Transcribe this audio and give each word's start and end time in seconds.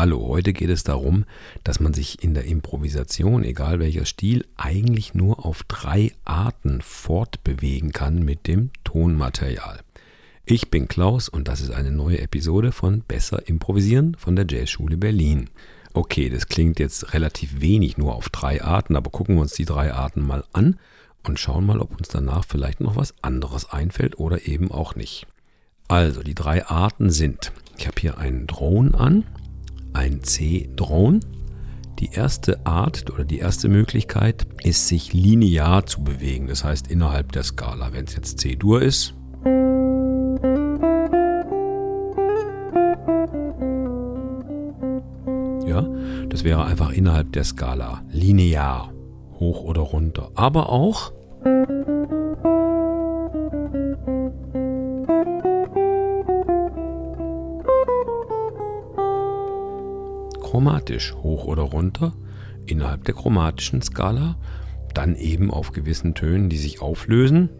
Hallo, 0.00 0.28
heute 0.28 0.54
geht 0.54 0.70
es 0.70 0.82
darum, 0.82 1.26
dass 1.62 1.78
man 1.78 1.92
sich 1.92 2.24
in 2.24 2.32
der 2.32 2.46
Improvisation, 2.46 3.44
egal 3.44 3.80
welcher 3.80 4.06
Stil, 4.06 4.46
eigentlich 4.56 5.12
nur 5.12 5.44
auf 5.44 5.62
drei 5.64 6.12
Arten 6.24 6.80
fortbewegen 6.80 7.92
kann 7.92 8.24
mit 8.24 8.46
dem 8.46 8.70
Tonmaterial. 8.82 9.80
Ich 10.46 10.70
bin 10.70 10.88
Klaus 10.88 11.28
und 11.28 11.48
das 11.48 11.60
ist 11.60 11.70
eine 11.70 11.90
neue 11.90 12.18
Episode 12.18 12.72
von 12.72 13.02
Besser 13.02 13.46
Improvisieren 13.46 14.14
von 14.14 14.36
der 14.36 14.46
Jazzschule 14.48 14.96
Berlin. 14.96 15.50
Okay, 15.92 16.30
das 16.30 16.48
klingt 16.48 16.78
jetzt 16.78 17.12
relativ 17.12 17.60
wenig 17.60 17.98
nur 17.98 18.14
auf 18.14 18.30
drei 18.30 18.64
Arten, 18.64 18.96
aber 18.96 19.10
gucken 19.10 19.34
wir 19.34 19.42
uns 19.42 19.52
die 19.52 19.66
drei 19.66 19.92
Arten 19.92 20.26
mal 20.26 20.44
an 20.54 20.78
und 21.24 21.38
schauen 21.38 21.66
mal, 21.66 21.78
ob 21.78 21.94
uns 21.98 22.08
danach 22.08 22.46
vielleicht 22.46 22.80
noch 22.80 22.96
was 22.96 23.22
anderes 23.22 23.68
einfällt 23.68 24.18
oder 24.18 24.48
eben 24.48 24.70
auch 24.70 24.94
nicht. 24.94 25.26
Also, 25.88 26.22
die 26.22 26.34
drei 26.34 26.64
Arten 26.64 27.10
sind, 27.10 27.52
ich 27.76 27.86
habe 27.86 28.00
hier 28.00 28.16
einen 28.16 28.46
Drone 28.46 28.94
an, 28.94 29.24
ein 29.92 30.22
C-Drone. 30.22 31.20
Die 31.98 32.10
erste 32.12 32.64
Art 32.64 33.10
oder 33.10 33.24
die 33.24 33.38
erste 33.38 33.68
Möglichkeit 33.68 34.46
ist, 34.62 34.88
sich 34.88 35.12
linear 35.12 35.84
zu 35.84 36.02
bewegen, 36.02 36.46
das 36.46 36.64
heißt 36.64 36.90
innerhalb 36.90 37.32
der 37.32 37.42
Skala. 37.42 37.92
Wenn 37.92 38.06
es 38.06 38.14
jetzt 38.14 38.38
C-Dur 38.38 38.80
ist, 38.80 39.14
ja, 45.66 45.86
das 46.28 46.42
wäre 46.44 46.64
einfach 46.64 46.90
innerhalb 46.92 47.32
der 47.32 47.44
Skala, 47.44 48.02
linear, 48.10 48.92
hoch 49.38 49.62
oder 49.62 49.82
runter. 49.82 50.30
Aber 50.34 50.70
auch 50.70 51.12
chromatisch, 60.80 61.14
hoch 61.22 61.44
oder 61.44 61.62
runter, 61.62 62.14
innerhalb 62.66 63.04
der 63.04 63.14
chromatischen 63.14 63.82
Skala, 63.82 64.36
dann 64.94 65.14
eben 65.16 65.50
auf 65.50 65.72
gewissen 65.72 66.14
Tönen, 66.14 66.48
die 66.48 66.56
sich 66.56 66.80
auflösen. 66.80 67.50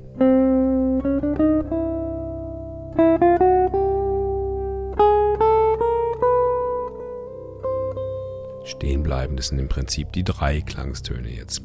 Stehen 8.65 9.03
bleiben, 9.03 9.37
das 9.37 9.49
sind 9.49 9.59
im 9.59 9.69
Prinzip 9.69 10.13
die 10.13 10.25
drei 10.25 10.61
Klangstöne 10.63 11.29
jetzt. 11.31 11.63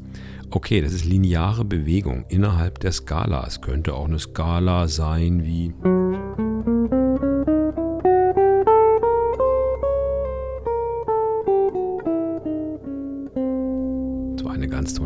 Okay, 0.51 0.81
das 0.81 0.93
ist 0.93 1.05
lineare 1.05 1.65
Bewegung 1.65 2.25
innerhalb 2.29 2.79
der 2.79 2.91
Skala. 2.91 3.45
Es 3.47 3.61
könnte 3.61 3.93
auch 3.93 4.05
eine 4.05 4.19
Skala 4.19 4.87
sein 4.87 5.43
wie 5.43 5.73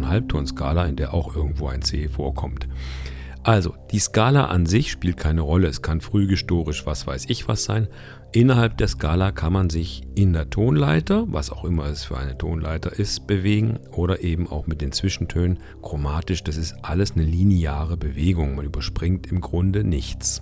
Halbtonskala, 0.07 0.85
in 0.85 0.95
der 0.95 1.13
auch 1.13 1.35
irgendwo 1.35 1.67
ein 1.67 1.81
C 1.81 2.07
vorkommt. 2.07 2.67
Also, 3.43 3.73
die 3.91 3.99
Skala 3.99 4.45
an 4.45 4.65
sich 4.65 4.91
spielt 4.91 5.17
keine 5.17 5.41
Rolle. 5.41 5.67
Es 5.67 5.81
kann 5.81 6.01
frühgestorisch, 6.01 6.85
was 6.85 7.07
weiß 7.07 7.25
ich 7.29 7.47
was 7.47 7.63
sein. 7.63 7.87
Innerhalb 8.31 8.77
der 8.77 8.89
Skala 8.89 9.31
kann 9.31 9.53
man 9.53 9.69
sich 9.69 10.03
in 10.13 10.33
der 10.33 10.49
Tonleiter, 10.49 11.25
was 11.29 11.49
auch 11.49 11.63
immer 11.63 11.85
es 11.85 12.03
für 12.03 12.17
eine 12.17 12.37
Tonleiter 12.37 12.99
ist, 12.99 13.27
bewegen 13.27 13.79
oder 13.91 14.21
eben 14.21 14.47
auch 14.47 14.67
mit 14.67 14.81
den 14.81 14.91
Zwischentönen 14.91 15.59
chromatisch. 15.81 16.43
Das 16.43 16.57
ist 16.57 16.75
alles 16.83 17.13
eine 17.13 17.23
lineare 17.23 17.97
Bewegung. 17.97 18.55
Man 18.55 18.65
überspringt 18.65 19.27
im 19.27 19.39
Grunde 19.41 19.83
nichts. 19.83 20.41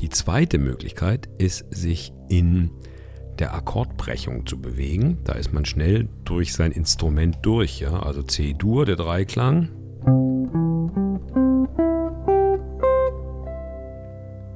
Die 0.00 0.08
zweite 0.08 0.58
Möglichkeit 0.58 1.28
ist, 1.38 1.66
sich 1.70 2.12
in 2.28 2.70
der 3.40 3.54
Akkordbrechung 3.54 4.46
zu 4.46 4.60
bewegen. 4.60 5.18
Da 5.24 5.32
ist 5.32 5.52
man 5.52 5.64
schnell 5.64 6.08
durch 6.24 6.52
sein 6.52 6.72
Instrument 6.72 7.38
durch. 7.42 7.80
Ja? 7.80 8.00
Also 8.00 8.22
C-Dur, 8.22 8.84
der 8.84 8.96
Dreiklang. 8.96 9.70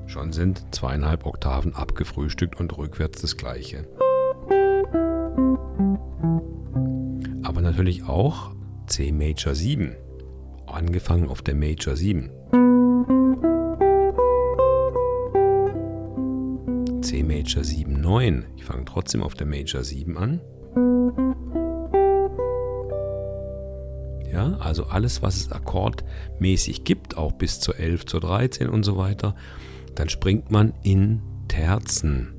Schon 0.06 0.32
sind 0.32 0.66
zweieinhalb 0.72 1.26
Oktaven 1.26 1.74
abgefrühstückt 1.74 2.60
und 2.60 2.76
rückwärts 2.76 3.20
das 3.20 3.36
gleiche. 3.36 3.88
Aber 7.42 7.60
natürlich 7.60 8.04
auch 8.04 8.54
C 8.86 9.10
Major 9.10 9.54
7. 9.54 9.96
Angefangen 10.66 11.28
auf 11.28 11.42
der 11.42 11.54
Major 11.54 11.96
7. 11.96 12.30
Major 17.44 17.62
7 17.62 18.00
9. 18.00 18.46
Ich 18.56 18.64
fange 18.64 18.86
trotzdem 18.86 19.22
auf 19.22 19.34
der 19.34 19.46
Major 19.46 19.84
7 19.84 20.16
an. 20.16 20.40
Ja, 24.32 24.56
also 24.60 24.84
alles, 24.84 25.20
was 25.20 25.36
es 25.36 25.52
akkordmäßig 25.52 26.84
gibt, 26.84 27.18
auch 27.18 27.32
bis 27.32 27.60
zur 27.60 27.78
11, 27.78 28.06
zur 28.06 28.20
13 28.20 28.70
und 28.70 28.82
so 28.82 28.96
weiter, 28.96 29.34
dann 29.94 30.08
springt 30.08 30.50
man 30.50 30.72
in 30.82 31.20
Terzen 31.46 32.34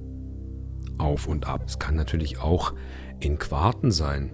auf 0.97 1.27
und 1.27 1.47
ab. 1.47 1.61
Es 1.67 1.77
kann 1.77 1.95
natürlich 1.95 2.39
auch 2.39 2.73
in 3.19 3.37
Quarten 3.37 3.91
sein. 3.91 4.31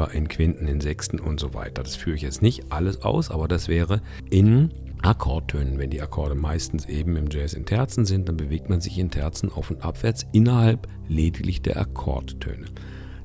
Oder 0.00 0.14
in 0.14 0.28
Quinten, 0.28 0.66
in 0.66 0.80
Sechsten 0.80 1.20
und 1.20 1.40
so 1.40 1.54
weiter. 1.54 1.82
Das 1.82 1.96
führe 1.96 2.16
ich 2.16 2.22
jetzt 2.22 2.42
nicht 2.42 2.72
alles 2.72 3.02
aus, 3.02 3.30
aber 3.30 3.48
das 3.48 3.68
wäre 3.68 4.00
in 4.30 4.70
Akkordtönen. 5.02 5.78
Wenn 5.78 5.90
die 5.90 6.00
Akkorde 6.00 6.34
meistens 6.34 6.86
eben 6.86 7.16
im 7.16 7.28
Jazz 7.30 7.54
in 7.54 7.66
Terzen 7.66 8.04
sind, 8.04 8.28
dann 8.28 8.36
bewegt 8.36 8.68
man 8.68 8.80
sich 8.80 8.98
in 8.98 9.10
Terzen 9.10 9.50
auf 9.52 9.70
und 9.70 9.84
abwärts 9.84 10.26
innerhalb 10.32 10.88
lediglich 11.08 11.62
der 11.62 11.78
Akkordtöne. 11.78 12.66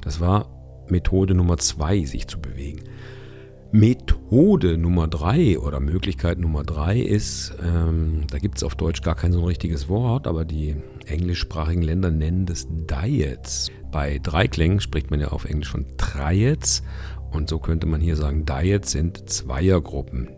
Das 0.01 0.19
war 0.19 0.49
Methode 0.87 1.33
Nummer 1.33 1.57
zwei, 1.57 2.03
sich 2.03 2.27
zu 2.27 2.39
bewegen. 2.39 2.83
Methode 3.71 4.77
Nummer 4.77 5.07
drei 5.07 5.59
oder 5.59 5.79
Möglichkeit 5.79 6.39
Nummer 6.39 6.63
drei 6.63 6.99
ist, 6.99 7.53
ähm, 7.63 8.25
da 8.29 8.37
gibt 8.37 8.57
es 8.57 8.63
auf 8.63 8.75
Deutsch 8.75 9.01
gar 9.01 9.15
kein 9.15 9.33
so 9.33 9.39
ein 9.39 9.45
richtiges 9.45 9.89
Wort, 9.89 10.27
aber 10.27 10.45
die 10.45 10.75
englischsprachigen 11.05 11.81
Länder 11.81 12.11
nennen 12.11 12.45
das 12.45 12.67
Diets. 12.69 13.71
Bei 13.91 14.19
Dreiklängen 14.19 14.79
spricht 14.79 15.11
man 15.11 15.19
ja 15.19 15.29
auf 15.29 15.45
Englisch 15.45 15.69
von 15.69 15.85
Triads 15.97 16.83
und 17.31 17.49
so 17.49 17.59
könnte 17.59 17.85
man 17.85 18.01
hier 18.01 18.15
sagen, 18.15 18.45
Diets 18.45 18.91
sind 18.91 19.29
Zweiergruppen. 19.29 20.29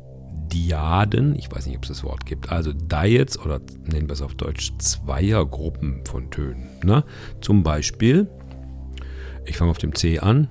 Diaden, 0.52 1.36
ich 1.38 1.52
weiß 1.52 1.68
nicht, 1.68 1.76
ob 1.78 1.84
es 1.84 1.90
das 1.90 2.04
Wort 2.04 2.26
gibt, 2.26 2.52
also 2.52 2.72
Diets 2.74 3.38
oder 3.38 3.60
nennen 3.86 4.08
wir 4.08 4.14
es 4.14 4.22
auf 4.22 4.36
Deutsch 4.36 4.72
Zweiergruppen 4.80 6.06
von 6.06 6.32
Tönen. 6.32 6.70
Ne? 6.84 7.04
Zum 7.42 7.64
Beispiel, 7.64 8.28
ich 9.46 9.58
fange 9.58 9.72
auf 9.72 9.78
dem 9.78 9.94
C 9.94 10.20
an. 10.20 10.48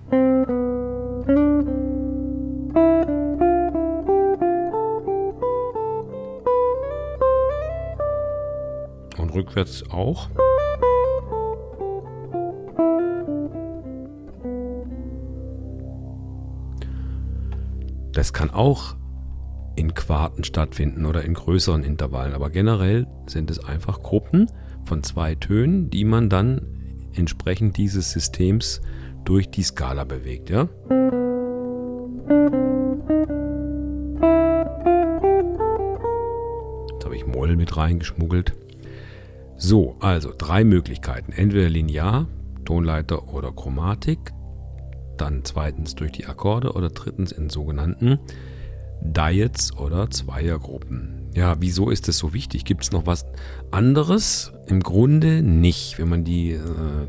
Rückwärts 9.46 9.84
auch. 9.90 10.28
Das 18.12 18.32
kann 18.32 18.50
auch 18.50 18.96
in 19.76 19.92
Quarten 19.92 20.42
stattfinden 20.42 21.04
oder 21.04 21.22
in 21.22 21.34
größeren 21.34 21.84
Intervallen, 21.84 22.32
aber 22.32 22.48
generell 22.48 23.06
sind 23.26 23.50
es 23.50 23.62
einfach 23.62 24.02
Gruppen 24.02 24.50
von 24.84 25.02
zwei 25.02 25.34
Tönen, 25.34 25.90
die 25.90 26.04
man 26.04 26.30
dann 26.30 26.62
entsprechend 27.14 27.76
dieses 27.76 28.10
Systems 28.10 28.80
durch 29.24 29.50
die 29.50 29.62
Skala 29.62 30.04
bewegt, 30.04 30.48
ja? 30.48 30.68
Jetzt 36.92 37.04
habe 37.04 37.16
ich 37.16 37.26
Moll 37.26 37.56
mit 37.56 37.76
reingeschmuggelt. 37.76 38.54
So, 39.58 39.96
also 40.00 40.32
drei 40.36 40.64
Möglichkeiten. 40.64 41.32
Entweder 41.32 41.68
linear, 41.68 42.26
Tonleiter 42.64 43.32
oder 43.32 43.52
Chromatik 43.52 44.32
dann 45.16 45.44
zweitens 45.44 45.94
durch 45.94 46.12
die 46.12 46.26
Akkorde 46.26 46.72
oder 46.72 46.90
drittens 46.90 47.32
in 47.32 47.48
sogenannten 47.48 48.18
Diets 49.00 49.76
oder 49.76 50.10
Zweiergruppen. 50.10 51.30
Ja, 51.34 51.56
wieso 51.60 51.90
ist 51.90 52.08
das 52.08 52.16
so 52.16 52.32
wichtig? 52.32 52.64
Gibt 52.64 52.82
es 52.82 52.92
noch 52.92 53.06
was 53.06 53.26
anderes? 53.70 54.52
Im 54.66 54.80
Grunde 54.80 55.42
nicht. 55.42 55.98
Wenn 55.98 56.08
man 56.08 56.24
die 56.24 56.52
äh, 56.52 56.60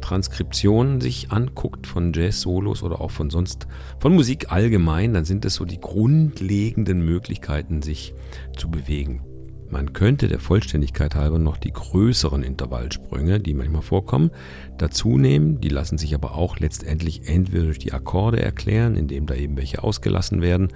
Transkription 0.02 1.00
sich 1.00 1.32
anguckt 1.32 1.88
von 1.88 2.12
Jazz-Solos 2.14 2.84
oder 2.84 3.00
auch 3.00 3.12
von 3.12 3.30
sonst, 3.30 3.68
von 4.00 4.14
Musik 4.14 4.52
allgemein, 4.52 5.14
dann 5.14 5.24
sind 5.24 5.46
es 5.46 5.56
so 5.56 5.64
die 5.64 5.80
grundlegenden 5.80 7.06
Möglichkeiten, 7.06 7.82
sich 7.82 8.14
zu 8.58 8.70
bewegen. 8.70 9.22
Man 9.70 9.94
könnte 9.94 10.28
der 10.28 10.40
Vollständigkeit 10.40 11.16
halber 11.16 11.40
noch 11.40 11.58
die 11.58 11.74
größeren 11.74 12.44
Intervallsprünge, 12.44 13.40
die 13.40 13.54
manchmal 13.54 13.82
vorkommen, 13.82 14.32
dazu 14.78 15.18
nehmen. 15.18 15.60
Die 15.60 15.70
lassen 15.70 15.98
sich 15.98 16.16
aber 16.16 16.36
auch 16.36 16.60
letztendlich 16.60 17.28
entweder 17.28 17.66
durch 17.66 17.80
die 17.80 17.94
Akkorde 17.94 18.42
erklären, 18.42 18.96
indem 18.96 19.26
da 19.26 19.36
eben 19.36 19.58
welche 19.58 19.84
ausgelassen 19.84 20.42
werden, 20.42 20.70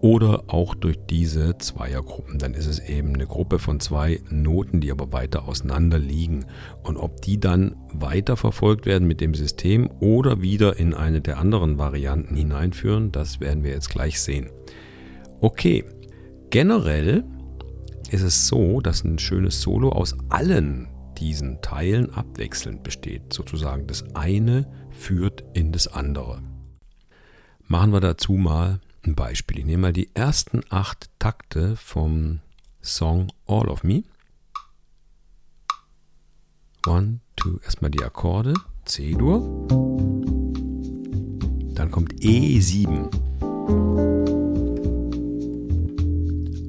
oder 0.00 0.44
auch 0.46 0.74
durch 0.74 0.96
diese 1.10 1.58
Zweiergruppen. 1.58 2.38
Dann 2.38 2.54
ist 2.54 2.66
es 2.66 2.78
eben 2.78 3.14
eine 3.14 3.26
Gruppe 3.26 3.58
von 3.58 3.80
zwei 3.80 4.20
Noten, 4.30 4.80
die 4.80 4.92
aber 4.92 5.12
weiter 5.12 5.48
auseinander 5.48 5.98
liegen. 5.98 6.46
Und 6.82 6.96
ob 6.96 7.20
die 7.22 7.40
dann 7.40 7.74
weiter 7.92 8.36
verfolgt 8.36 8.86
werden 8.86 9.08
mit 9.08 9.20
dem 9.20 9.34
System 9.34 9.90
oder 10.00 10.40
wieder 10.40 10.78
in 10.78 10.94
eine 10.94 11.20
der 11.20 11.38
anderen 11.38 11.78
Varianten 11.78 12.36
hineinführen, 12.36 13.10
das 13.10 13.40
werden 13.40 13.64
wir 13.64 13.72
jetzt 13.72 13.90
gleich 13.90 14.20
sehen. 14.20 14.50
Okay, 15.40 15.84
generell 16.50 17.24
ist 18.10 18.22
es 18.22 18.48
so, 18.48 18.80
dass 18.80 19.04
ein 19.04 19.18
schönes 19.18 19.60
Solo 19.60 19.90
aus 19.90 20.16
allen 20.28 20.88
diesen 21.18 21.60
Teilen 21.62 22.12
abwechselnd 22.12 22.82
besteht. 22.82 23.32
Sozusagen 23.32 23.86
das 23.86 24.04
eine 24.14 24.66
führt 24.90 25.44
in 25.54 25.72
das 25.72 25.88
andere. 25.88 26.42
Machen 27.66 27.92
wir 27.92 28.00
dazu 28.00 28.32
mal 28.32 28.80
ein 29.04 29.14
Beispiel. 29.14 29.58
Ich 29.58 29.64
nehme 29.64 29.82
mal 29.82 29.92
die 29.92 30.14
ersten 30.14 30.62
acht 30.70 31.10
Takte 31.18 31.76
vom 31.76 32.40
Song 32.82 33.30
All 33.46 33.68
of 33.68 33.84
Me. 33.84 34.04
One, 36.86 37.20
two, 37.36 37.58
erstmal 37.64 37.90
die 37.90 38.02
Akkorde. 38.02 38.54
C-Dur. 38.84 39.66
Dann 41.74 41.90
kommt 41.90 42.14
E7. 42.14 43.10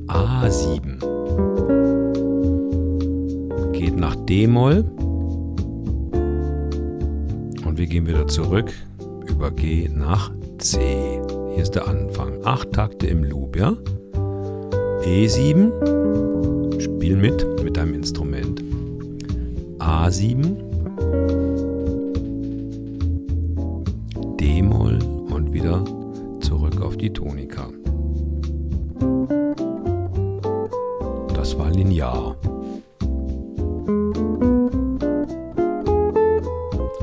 A7. 0.07 1.18
Geht 3.79 3.95
nach 3.95 4.17
D-Moll. 4.25 4.83
Und 7.65 7.77
wir 7.77 7.87
gehen 7.87 8.07
wieder 8.07 8.27
zurück 8.27 8.73
über 9.25 9.51
G 9.51 9.87
nach 9.87 10.33
C. 10.57 11.21
Hier 11.53 11.63
ist 11.63 11.75
der 11.75 11.87
Anfang. 11.87 12.33
Acht 12.43 12.73
Takte 12.73 13.07
im 13.07 13.23
Loop, 13.23 13.55
ja? 13.55 13.77
E7, 15.05 15.71
spiel 16.81 17.15
mit 17.15 17.47
mit 17.63 17.77
deinem 17.77 17.93
Instrument. 17.93 18.61
A7, 19.77 20.57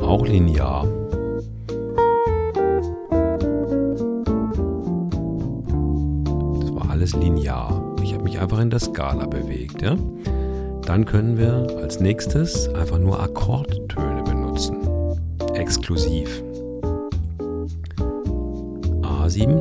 Auch 0.07 0.27
linear. 0.27 0.87
alles 6.97 7.15
linear. 7.17 7.95
Ich 8.03 8.15
habe 8.15 8.25
mich 8.25 8.41
einfach 8.41 8.59
in 8.59 8.71
der 8.71 8.81
Skala 8.81 9.27
bewegt. 9.27 9.83
Ja? 9.83 9.97
Dann 10.87 11.05
können 11.05 11.37
wir 11.37 11.67
als 11.83 12.01
nächstes 12.01 12.69
einfach 12.71 12.99
nur 12.99 13.21
Akkordtöne 13.21 14.23
benutzen. 14.23 14.79
Exklusiv. 15.55 16.43
A7 19.03 19.61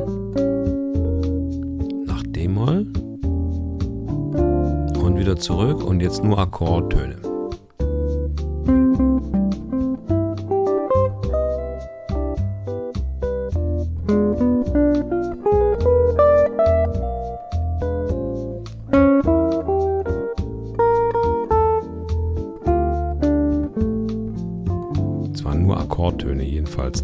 nach 2.06 2.22
D-Moll 2.22 2.86
und 5.02 5.18
wieder 5.18 5.36
zurück 5.36 5.84
und 5.84 6.00
jetzt 6.00 6.24
nur. 6.24 6.38
Akkordtöne, 6.38 7.16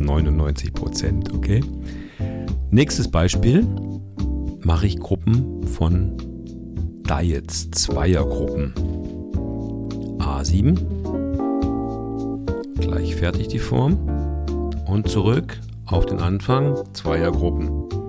99 0.05 0.73
Prozent, 0.73 1.33
okay? 1.33 1.61
Nächstes 2.71 3.11
Beispiel 3.11 3.67
mache 4.61 4.87
ich 4.87 4.99
Gruppen 4.99 5.67
von 5.67 6.17
Diets, 7.09 7.71
Zweiergruppen. 7.71 8.75
A7, 10.19 10.79
gleich 12.81 13.17
fertig 13.17 13.49
die 13.49 13.59
Form 13.59 13.99
und 14.87 15.09
zurück 15.09 15.61
auf 15.87 16.07
den 16.07 16.19
Anfang, 16.19 16.77
Zweiergruppen. 16.95 18.02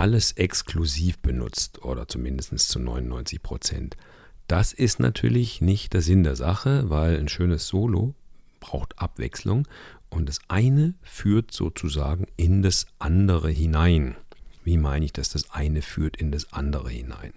Alles 0.00 0.32
exklusiv 0.32 1.18
benutzt 1.18 1.84
oder 1.84 2.08
zumindest 2.08 2.58
zu 2.58 2.78
99 2.78 3.42
Prozent. 3.42 3.98
Das 4.46 4.72
ist 4.72 4.98
natürlich 4.98 5.60
nicht 5.60 5.92
der 5.92 6.00
Sinn 6.00 6.24
der 6.24 6.36
Sache, 6.36 6.88
weil 6.88 7.18
ein 7.18 7.28
schönes 7.28 7.68
Solo 7.68 8.14
braucht 8.60 8.98
Abwechslung 8.98 9.68
und 10.08 10.26
das 10.26 10.40
eine 10.48 10.94
führt 11.02 11.52
sozusagen 11.52 12.26
in 12.38 12.62
das 12.62 12.86
andere 12.98 13.50
hinein. 13.50 14.16
Wie 14.64 14.78
meine 14.78 15.04
ich, 15.04 15.12
dass 15.12 15.28
das 15.28 15.50
eine 15.50 15.82
führt 15.82 16.16
in 16.16 16.32
das 16.32 16.50
andere 16.50 16.88
hinein? 16.88 17.34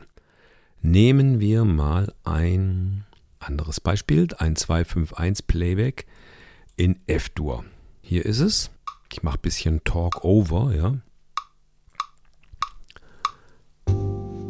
Nehmen 0.82 1.42
wir 1.42 1.66
mal 1.66 2.14
ein 2.24 3.04
anderes 3.40 3.82
Beispiel, 3.82 4.30
ein 4.38 4.56
251 4.56 5.48
Playback 5.48 6.06
in 6.78 6.98
F-Dur. 7.08 7.66
Hier 8.02 8.26
ist 8.26 8.40
es. 8.40 8.72
Ich 9.12 9.22
mache 9.22 9.38
ein 9.38 9.42
bisschen 9.42 9.84
Talk 9.84 10.24
over, 10.24 10.74
ja. 10.74 10.96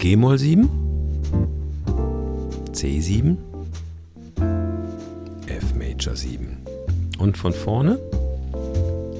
G-Moll 0.03 0.37
7, 0.37 0.69
C7, 2.73 3.37
F 5.47 5.75
Major 5.75 6.13
7. 6.13 6.57
Und 7.19 7.37
von 7.37 7.53
vorne 7.53 7.97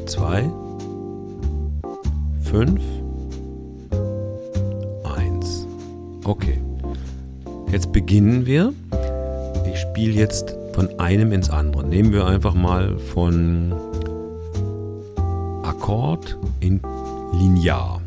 2, 0.08 0.52
5, 2.42 2.82
1. 5.06 5.68
Okay. 6.26 6.60
Jetzt 7.72 7.94
beginnen 7.94 8.46
wir. 8.46 8.74
Ich 9.74 9.80
spiele 9.80 10.12
jetzt 10.12 10.54
von 10.74 11.00
einem 11.00 11.32
ins 11.32 11.50
andere. 11.50 11.88
Nehmen 11.88 12.12
wir 12.12 12.28
einfach 12.28 12.56
mal 12.56 13.00
von 13.00 13.72
Akkord 15.64 16.38
in 16.60 16.82
Linear. 17.32 18.03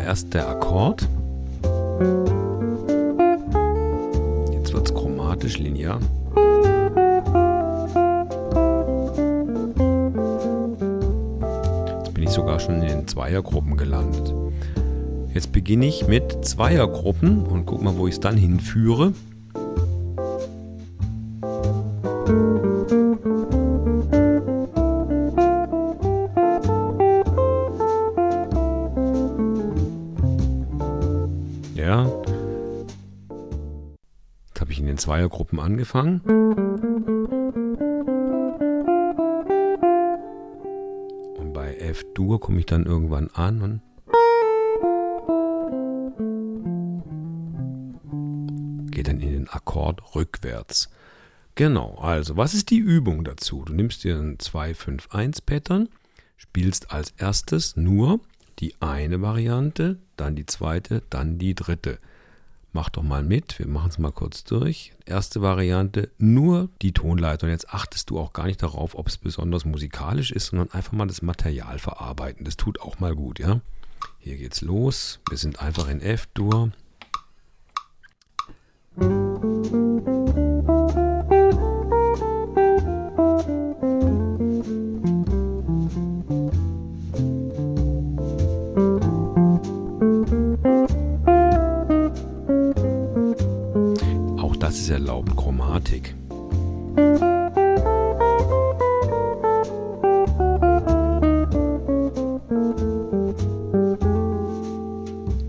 Erst 0.00 0.34
der 0.34 0.48
Akkord. 0.48 1.08
Jetzt 4.52 4.72
wird 4.72 4.86
es 4.86 4.94
chromatisch 4.94 5.58
linear. 5.58 5.98
Jetzt 11.98 12.14
bin 12.14 12.22
ich 12.22 12.30
sogar 12.30 12.60
schon 12.60 12.76
in 12.76 12.88
den 12.88 13.08
Zweiergruppen 13.08 13.76
gelandet. 13.76 14.34
Jetzt 15.34 15.52
beginne 15.52 15.86
ich 15.86 16.06
mit 16.06 16.44
Zweiergruppen 16.44 17.46
und 17.46 17.66
guck 17.66 17.82
mal, 17.82 17.96
wo 17.96 18.06
ich 18.06 18.14
es 18.14 18.20
dann 18.20 18.36
hinführe. 18.36 19.14
Zweiergruppen 35.02 35.58
angefangen. 35.58 36.20
Und 41.36 41.52
bei 41.52 41.74
F-Dur 41.76 42.38
komme 42.38 42.60
ich 42.60 42.66
dann 42.66 42.86
irgendwann 42.86 43.28
an 43.34 43.62
und 43.62 43.82
gehe 48.92 49.02
dann 49.02 49.18
in 49.18 49.32
den 49.32 49.48
Akkord 49.48 50.14
rückwärts. 50.14 50.88
Genau, 51.56 51.96
also 51.96 52.36
was 52.36 52.54
ist 52.54 52.70
die 52.70 52.78
Übung 52.78 53.24
dazu? 53.24 53.64
Du 53.64 53.72
nimmst 53.72 54.04
dir 54.04 54.14
ein 54.14 54.38
2-5-1-Pattern, 54.38 55.88
spielst 56.36 56.92
als 56.92 57.10
erstes 57.18 57.76
nur 57.76 58.20
die 58.62 58.74
eine 58.80 59.20
Variante, 59.20 59.98
dann 60.16 60.36
die 60.36 60.46
zweite, 60.46 61.02
dann 61.10 61.38
die 61.38 61.54
dritte. 61.54 61.98
Mach 62.72 62.88
doch 62.88 63.02
mal 63.02 63.22
mit, 63.22 63.58
wir 63.58 63.66
machen 63.66 63.90
es 63.90 63.98
mal 63.98 64.12
kurz 64.12 64.44
durch. 64.44 64.92
Erste 65.04 65.42
Variante, 65.42 66.08
nur 66.16 66.70
die 66.80 66.92
Tonleitung. 66.92 67.50
Jetzt 67.50 67.68
achtest 67.68 68.08
du 68.08 68.18
auch 68.18 68.32
gar 68.32 68.46
nicht 68.46 68.62
darauf, 68.62 68.94
ob 68.94 69.08
es 69.08 69.18
besonders 69.18 69.66
musikalisch 69.66 70.30
ist, 70.30 70.46
sondern 70.46 70.70
einfach 70.70 70.92
mal 70.92 71.06
das 71.06 71.20
Material 71.20 71.78
verarbeiten. 71.78 72.46
Das 72.46 72.56
tut 72.56 72.80
auch 72.80 72.98
mal 72.98 73.14
gut, 73.14 73.40
ja. 73.40 73.60
Hier 74.20 74.38
geht's 74.38 74.62
los. 74.62 75.20
Wir 75.28 75.36
sind 75.36 75.60
einfach 75.60 75.88
in 75.88 76.00
F-Dur. 76.00 76.70
Ist 94.92 94.98
erlaubt 94.98 95.34
Chromatik. 95.38 96.14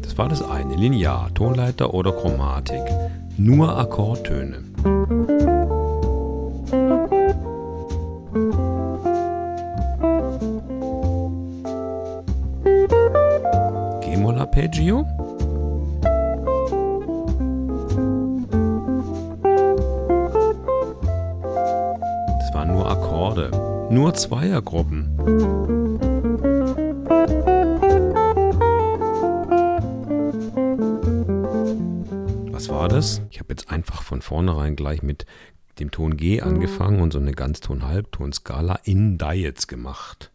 Das 0.01 0.17
war 0.17 0.29
das 0.29 0.41
eine, 0.49 0.75
Linear, 0.75 1.29
Tonleiter 1.33 1.93
oder 1.93 2.13
Chromatik. 2.13 2.83
Nur 3.37 3.77
Akkordtöne. 3.77 4.72
Nur 23.93 24.15
Zweiergruppen. 24.15 25.15
Was 32.51 32.69
war 32.69 32.89
das? 32.89 33.21
Ich 33.29 33.39
habe 33.39 33.49
jetzt 33.49 33.69
einfach 33.69 34.01
von 34.01 34.23
vornherein 34.23 34.75
gleich 34.75 35.03
mit 35.03 35.27
dem 35.77 35.91
Ton 35.91 36.17
G 36.17 36.41
angefangen 36.41 37.01
und 37.01 37.13
so 37.13 37.19
eine 37.19 37.33
Ganzton-Halbton-Skala 37.33 38.79
in 38.83 39.19
Diets 39.19 39.67
gemacht. 39.67 40.31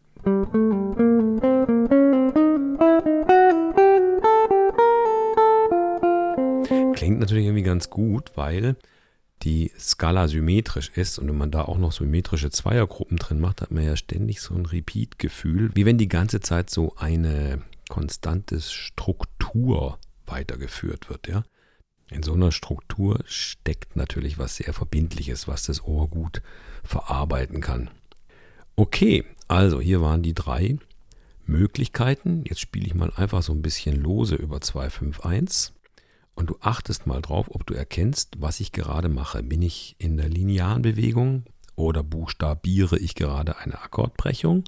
Klingt 6.93 7.19
natürlich 7.19 7.43
irgendwie 7.43 7.63
ganz 7.63 7.89
gut, 7.89 8.31
weil 8.35 8.77
die 9.43 9.71
Skala 9.79 10.27
symmetrisch 10.27 10.89
ist 10.95 11.17
und 11.19 11.27
wenn 11.27 11.37
man 11.37 11.51
da 11.51 11.63
auch 11.63 11.77
noch 11.77 11.91
symmetrische 11.91 12.49
Zweiergruppen 12.49 13.17
drin 13.17 13.39
macht, 13.39 13.61
hat 13.61 13.71
man 13.71 13.83
ja 13.83 13.95
ständig 13.95 14.41
so 14.41 14.53
ein 14.53 14.65
Repeat-Gefühl, 14.65 15.71
wie 15.75 15.85
wenn 15.85 15.97
die 15.97 16.09
ganze 16.09 16.41
Zeit 16.41 16.69
so 16.69 16.95
eine 16.97 17.61
konstante 17.89 18.59
Struktur 18.61 19.97
weitergeführt 20.25 21.09
wird, 21.09 21.27
ja. 21.27 21.43
In 22.11 22.23
so 22.23 22.33
einer 22.33 22.51
Struktur 22.51 23.19
steckt 23.25 23.95
natürlich 23.95 24.39
was 24.39 24.55
sehr 24.55 24.73
Verbindliches, 24.73 25.47
was 25.47 25.63
das 25.63 25.83
Ohr 25.83 26.07
gut 26.07 26.41
verarbeiten 26.83 27.61
kann. 27.61 27.91
Okay, 28.75 29.25
also 29.47 29.79
hier 29.79 30.01
waren 30.01 30.23
die 30.23 30.33
drei 30.33 30.77
Möglichkeiten. 31.45 32.43
Jetzt 32.47 32.61
spiele 32.61 32.87
ich 32.87 32.95
mal 32.95 33.11
einfach 33.15 33.43
so 33.43 33.53
ein 33.53 33.61
bisschen 33.61 33.95
lose 33.95 34.35
über 34.35 34.59
251 34.59 35.73
und 36.39 36.49
du 36.49 36.57
achtest 36.61 37.05
mal 37.05 37.21
drauf, 37.21 37.47
ob 37.49 37.67
du 37.67 37.73
erkennst, 37.73 38.37
was 38.39 38.61
ich 38.61 38.71
gerade 38.71 39.09
mache. 39.09 39.43
Bin 39.43 39.61
ich 39.61 39.97
in 39.99 40.15
der 40.15 40.29
linearen 40.29 40.81
Bewegung 40.81 41.43
oder 41.75 42.01
buchstabiere 42.01 42.97
ich 42.97 43.13
gerade 43.13 43.57
eine 43.57 43.81
Akkordbrechung 43.81 44.63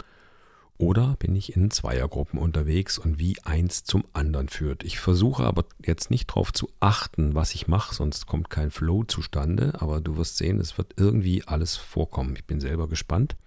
oder 0.78 1.16
bin 1.18 1.34
ich 1.34 1.56
in 1.56 1.72
Zweiergruppen 1.72 2.38
unterwegs 2.40 2.98
und 2.98 3.20
wie 3.20 3.38
eins 3.46 3.86
zum 3.86 4.04
anderen 4.12 4.50
führt. 4.50 4.84
Ich 4.84 5.00
versuche 5.00 5.46
aber 5.46 5.63
jetzt 5.82 6.12
nicht 6.12 6.30
darauf 6.30 6.51
zu 6.51 6.70
achten, 6.82 7.36
was 7.36 7.56
ich 7.56 7.70
mache, 7.70 7.96
sonst 7.96 8.28
kommt 8.28 8.50
kein 8.50 8.70
Flow 8.70 9.06
zustande, 9.06 9.74
aber 9.80 10.01
du 10.01 10.18
wirst 10.18 10.38
sehen, 10.38 10.60
es 10.60 10.78
wird 10.78 10.96
irgendwie 10.98 11.48
alles 11.48 11.78
vorkommen. 11.78 12.36
Ich 12.36 12.44
bin 12.44 12.60
selber 12.60 12.90
gespannt. 12.90 13.38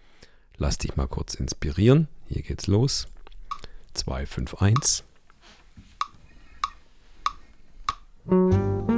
Lass 0.57 0.79
dich 0.79 0.97
mal 0.97 1.09
kurz 1.09 1.35
inspirieren. 1.35 2.09
Hier 2.29 2.41
geht's 2.41 2.69
los. 2.69 3.07
2, 3.93 4.25
5, 4.25 4.55
1. 4.63 5.05
Thank 8.27 8.89
you. 8.89 8.94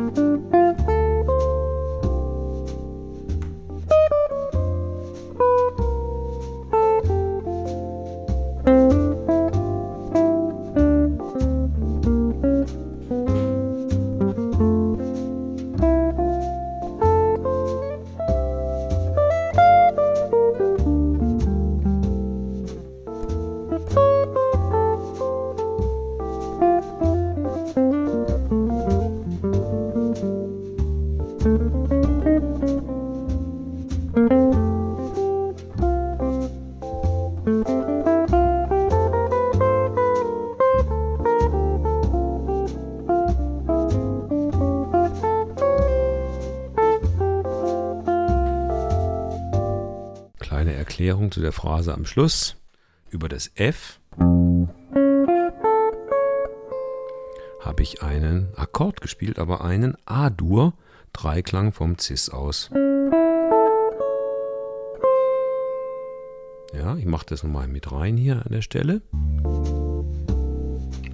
Erklärung 51.26 51.32
zu 51.32 51.40
der 51.40 51.52
Phrase 51.52 51.94
am 51.94 52.04
Schluss 52.04 52.56
über 53.10 53.28
das 53.28 53.50
F 53.54 54.00
habe 57.60 57.82
ich 57.82 58.02
einen 58.02 58.48
Akkord 58.54 59.00
gespielt, 59.00 59.40
aber 59.40 59.64
einen 59.64 59.96
A-Dur, 60.04 60.74
Dreiklang 61.12 61.72
vom 61.72 61.98
Cis 61.98 62.28
aus. 62.28 62.70
Ja, 66.72 66.96
ich 66.96 67.06
mache 67.06 67.26
das 67.26 67.42
nochmal 67.42 67.66
mit 67.66 67.90
rein 67.90 68.16
hier 68.16 68.36
an 68.36 68.52
der 68.52 68.62
Stelle. 68.62 69.02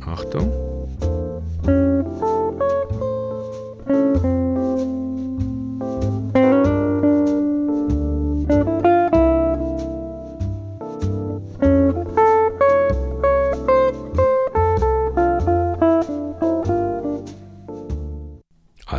Achtung. 0.05 0.72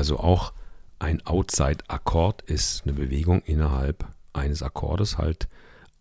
Also 0.04 0.20
auch 0.20 0.52
ein 1.00 1.26
Outside-Akkord 1.26 2.42
ist 2.42 2.84
eine 2.84 2.92
Bewegung 2.92 3.42
innerhalb 3.44 4.06
eines 4.34 4.62
Akkordes, 4.62 5.18
halt 5.18 5.48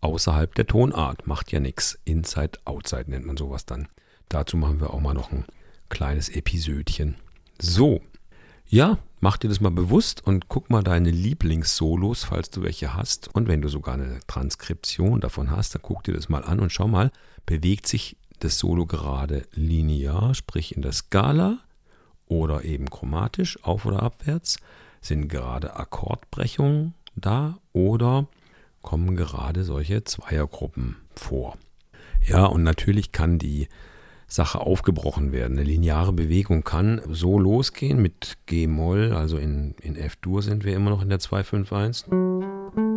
außerhalb 0.01 0.53
der 0.55 0.67
Tonart. 0.67 1.25
Macht 1.25 1.53
ja 1.53 1.61
nichts. 1.61 1.97
Inside, 2.03 2.59
Outside 2.65 3.05
nennt 3.09 3.25
man 3.25 3.37
sowas 3.37 3.65
dann. 3.65 3.87
Dazu 4.27 4.57
machen 4.57 4.81
wir 4.81 4.93
auch 4.93 4.99
mal 4.99 5.13
noch 5.13 5.31
ein 5.31 5.45
kleines 5.87 6.27
Episödchen. 6.27 7.15
So, 7.61 8.01
ja, 8.67 8.97
mach 9.21 9.37
dir 9.37 9.47
das 9.47 9.61
mal 9.61 9.71
bewusst 9.71 10.27
und 10.27 10.49
guck 10.49 10.69
mal 10.69 10.83
deine 10.83 11.09
Lieblingssolos, 11.09 12.25
falls 12.25 12.49
du 12.49 12.61
welche 12.61 12.93
hast. 12.93 13.33
Und 13.33 13.47
wenn 13.47 13.61
du 13.61 13.69
sogar 13.69 13.93
eine 13.93 14.19
Transkription 14.27 15.21
davon 15.21 15.49
hast, 15.49 15.75
dann 15.75 15.81
guck 15.81 16.03
dir 16.03 16.13
das 16.13 16.27
mal 16.27 16.43
an 16.43 16.59
und 16.59 16.73
schau 16.73 16.89
mal, 16.89 17.09
bewegt 17.45 17.87
sich 17.87 18.17
das 18.39 18.59
Solo 18.59 18.85
gerade 18.85 19.47
linear, 19.53 20.33
sprich 20.33 20.75
in 20.75 20.81
der 20.81 20.91
Skala 20.91 21.59
oder 22.27 22.63
eben 22.63 22.89
chromatisch, 22.89 23.63
auf 23.63 23.85
oder 23.85 24.03
abwärts? 24.03 24.57
Sind 25.01 25.27
gerade 25.27 25.75
Akkordbrechungen 25.75 26.93
da 27.15 27.57
oder 27.73 28.27
kommen 28.81 29.15
gerade 29.15 29.63
solche 29.63 30.03
Zweiergruppen 30.03 30.97
vor? 31.15 31.57
Ja, 32.25 32.45
und 32.45 32.63
natürlich 32.63 33.11
kann 33.11 33.37
die 33.37 33.67
Sache 34.27 34.61
aufgebrochen 34.61 35.31
werden. 35.31 35.57
Eine 35.57 35.67
lineare 35.67 36.13
Bewegung 36.13 36.63
kann 36.63 37.01
so 37.09 37.37
losgehen 37.37 38.01
mit 38.01 38.37
G-Moll, 38.45 39.13
also 39.13 39.37
in, 39.37 39.75
in 39.81 39.95
F-Dur 39.95 40.41
sind 40.41 40.63
wir 40.63 40.75
immer 40.75 40.89
noch 40.89 41.01
in 41.01 41.09
der 41.09 41.19
251. 41.19 42.92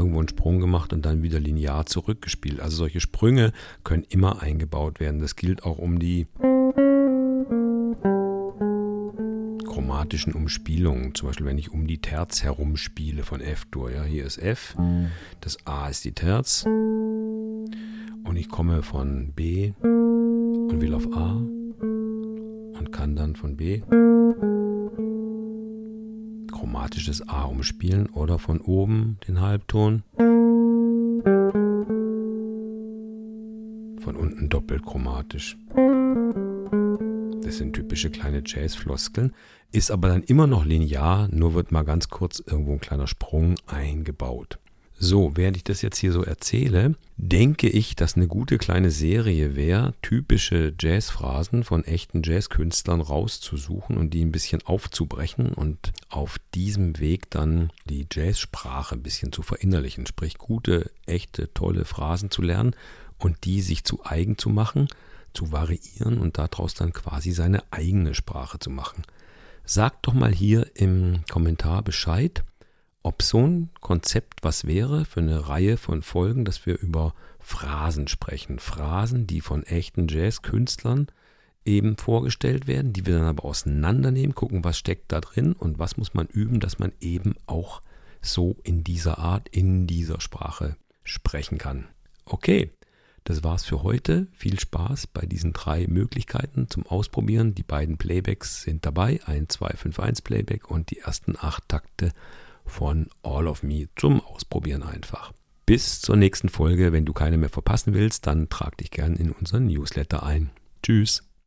irgendwo 0.00 0.18
einen 0.18 0.28
Sprung 0.28 0.60
gemacht 0.60 0.92
und 0.92 1.04
dann 1.04 1.22
wieder 1.22 1.38
linear 1.38 1.86
zurückgespielt. 1.86 2.60
Also 2.60 2.78
solche 2.78 3.00
Sprünge 3.00 3.52
können 3.84 4.04
immer 4.08 4.42
eingebaut 4.42 4.98
werden. 4.98 5.20
Das 5.20 5.36
gilt 5.36 5.62
auch 5.62 5.78
um 5.78 5.98
die 5.98 6.26
chromatischen 9.66 10.32
Umspielungen. 10.32 11.14
Zum 11.14 11.28
Beispiel, 11.28 11.46
wenn 11.46 11.58
ich 11.58 11.70
um 11.70 11.86
die 11.86 11.98
Terz 11.98 12.42
herum 12.42 12.76
spiele 12.76 13.22
von 13.22 13.40
F-Dur. 13.40 13.90
Ja, 13.90 14.04
hier 14.04 14.24
ist 14.24 14.38
F, 14.38 14.74
das 15.40 15.58
A 15.66 15.88
ist 15.88 16.04
die 16.04 16.12
Terz 16.12 16.64
und 16.64 18.36
ich 18.36 18.48
komme 18.48 18.82
von 18.82 19.32
B 19.32 19.72
und 19.82 20.80
will 20.80 20.94
auf 20.94 21.06
A 21.12 21.32
und 21.32 22.88
kann 22.92 23.14
dann 23.14 23.36
von 23.36 23.56
B 23.56 23.82
chromatisches 26.60 27.26
A 27.26 27.44
umspielen 27.44 28.06
oder 28.10 28.38
von 28.38 28.60
oben 28.60 29.16
den 29.26 29.40
Halbton, 29.40 30.02
von 33.98 34.14
unten 34.14 34.50
doppelt 34.50 34.84
chromatisch. 34.84 35.56
Das 37.42 37.56
sind 37.56 37.72
typische 37.72 38.10
kleine 38.10 38.42
Jazz-Floskeln, 38.44 39.32
ist 39.72 39.90
aber 39.90 40.08
dann 40.08 40.22
immer 40.22 40.46
noch 40.46 40.66
linear, 40.66 41.28
nur 41.32 41.54
wird 41.54 41.72
mal 41.72 41.84
ganz 41.84 42.10
kurz 42.10 42.40
irgendwo 42.40 42.72
ein 42.72 42.80
kleiner 42.80 43.06
Sprung 43.06 43.54
eingebaut. 43.66 44.58
So, 45.02 45.34
während 45.34 45.56
ich 45.56 45.64
das 45.64 45.80
jetzt 45.80 45.96
hier 45.96 46.12
so 46.12 46.22
erzähle, 46.24 46.94
denke 47.16 47.70
ich, 47.70 47.96
dass 47.96 48.16
eine 48.16 48.28
gute 48.28 48.58
kleine 48.58 48.90
Serie 48.90 49.56
wäre, 49.56 49.94
typische 50.02 50.74
Jazzphrasen 50.78 51.64
von 51.64 51.84
echten 51.84 52.22
Jazzkünstlern 52.22 53.00
rauszusuchen 53.00 53.96
und 53.96 54.12
die 54.12 54.22
ein 54.22 54.30
bisschen 54.30 54.60
aufzubrechen 54.62 55.54
und 55.54 55.94
auf 56.10 56.36
diesem 56.54 56.98
Weg 56.98 57.30
dann 57.30 57.72
die 57.86 58.06
Jazzsprache 58.12 58.94
ein 58.94 59.02
bisschen 59.02 59.32
zu 59.32 59.40
verinnerlichen. 59.40 60.04
Sprich, 60.04 60.36
gute, 60.36 60.90
echte, 61.06 61.50
tolle 61.54 61.86
Phrasen 61.86 62.30
zu 62.30 62.42
lernen 62.42 62.76
und 63.16 63.46
die 63.46 63.62
sich 63.62 63.84
zu 63.84 64.04
eigen 64.04 64.36
zu 64.36 64.50
machen, 64.50 64.86
zu 65.32 65.50
variieren 65.50 66.18
und 66.18 66.36
daraus 66.36 66.74
dann 66.74 66.92
quasi 66.92 67.32
seine 67.32 67.62
eigene 67.70 68.12
Sprache 68.12 68.58
zu 68.58 68.68
machen. 68.68 69.04
Sagt 69.64 70.06
doch 70.06 70.12
mal 70.12 70.32
hier 70.32 70.70
im 70.74 71.20
Kommentar 71.30 71.80
Bescheid 71.82 72.44
ob 73.02 73.22
so 73.22 73.46
ein 73.46 73.70
Konzept 73.80 74.42
was 74.42 74.66
wäre 74.66 75.04
für 75.04 75.20
eine 75.20 75.48
Reihe 75.48 75.76
von 75.76 76.02
Folgen, 76.02 76.44
dass 76.44 76.66
wir 76.66 76.78
über 76.78 77.14
Phrasen 77.38 78.08
sprechen. 78.08 78.58
Phrasen, 78.58 79.26
die 79.26 79.40
von 79.40 79.64
echten 79.64 80.08
Jazzkünstlern 80.08 81.08
eben 81.64 81.96
vorgestellt 81.96 82.66
werden, 82.66 82.92
die 82.92 83.06
wir 83.06 83.18
dann 83.18 83.26
aber 83.26 83.44
auseinandernehmen, 83.44 84.34
gucken, 84.34 84.64
was 84.64 84.78
steckt 84.78 85.12
da 85.12 85.20
drin 85.20 85.52
und 85.52 85.78
was 85.78 85.96
muss 85.96 86.14
man 86.14 86.26
üben, 86.26 86.60
dass 86.60 86.78
man 86.78 86.92
eben 87.00 87.34
auch 87.46 87.82
so 88.22 88.56
in 88.64 88.84
dieser 88.84 89.18
Art, 89.18 89.48
in 89.48 89.86
dieser 89.86 90.20
Sprache 90.20 90.76
sprechen 91.04 91.58
kann. 91.58 91.88
Okay, 92.24 92.70
das 93.24 93.44
war's 93.44 93.64
für 93.64 93.82
heute. 93.82 94.26
Viel 94.32 94.58
Spaß 94.58 95.06
bei 95.08 95.26
diesen 95.26 95.52
drei 95.52 95.86
Möglichkeiten 95.86 96.68
zum 96.68 96.86
Ausprobieren. 96.86 97.54
Die 97.54 97.62
beiden 97.62 97.98
Playbacks 97.98 98.62
sind 98.62 98.86
dabei, 98.86 99.20
ein 99.26 99.48
251 99.48 100.24
Playback 100.24 100.70
und 100.70 100.90
die 100.90 100.98
ersten 100.98 101.36
acht 101.38 101.68
Takte 101.68 102.12
von 102.64 103.08
All 103.22 103.46
of 103.46 103.62
Me 103.62 103.88
zum 103.96 104.20
Ausprobieren 104.20 104.82
einfach. 104.82 105.32
Bis 105.66 106.00
zur 106.00 106.16
nächsten 106.16 106.48
Folge. 106.48 106.92
Wenn 106.92 107.04
du 107.04 107.12
keine 107.12 107.38
mehr 107.38 107.48
verpassen 107.48 107.94
willst, 107.94 108.26
dann 108.26 108.48
trag 108.48 108.76
dich 108.78 108.90
gern 108.90 109.16
in 109.16 109.30
unseren 109.30 109.66
Newsletter 109.66 110.22
ein. 110.22 110.50
Tschüss. 110.82 111.29